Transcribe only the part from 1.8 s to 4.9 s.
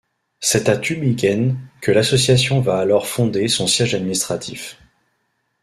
l'association va alors fonder son siège administratif.